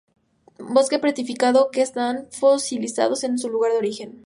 Bosque 0.75 0.97
petrificado, 0.99 1.69
que 1.71 1.83
están 1.83 2.27
fosilizados 2.31 3.23
en 3.23 3.37
su 3.37 3.49
lugar 3.49 3.71
de 3.73 3.77
origen. 3.77 4.19